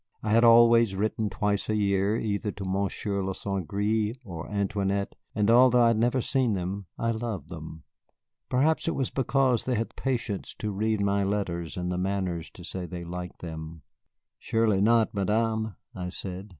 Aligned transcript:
"I 0.23 0.31
had 0.31 0.43
always 0.43 0.95
written 0.95 1.29
twice 1.29 1.69
a 1.69 1.75
year 1.75 2.17
either 2.17 2.51
to 2.53 2.65
Monsieur 2.65 3.21
de 3.21 3.35
St. 3.35 3.67
Gré 3.67 4.15
or 4.25 4.49
Antoinette, 4.49 5.13
and 5.35 5.51
although 5.51 5.83
I 5.83 5.89
had 5.89 5.99
never 5.99 6.21
seen 6.21 6.53
them, 6.53 6.87
I 6.97 7.11
loved 7.11 7.49
them. 7.49 7.83
Perhaps 8.49 8.87
it 8.87 8.95
was 8.95 9.11
because 9.11 9.65
they 9.65 9.75
had 9.75 9.89
the 9.91 10.01
patience 10.01 10.55
to 10.55 10.71
read 10.71 11.01
my 11.01 11.23
letters 11.23 11.77
and 11.77 11.91
the 11.91 11.99
manners 11.99 12.49
to 12.49 12.63
say 12.63 12.87
they 12.87 13.03
liked 13.03 13.41
them." 13.43 13.83
"Surely 14.39 14.81
not, 14.81 15.13
Madame," 15.13 15.75
I 15.93 16.09
said. 16.09 16.49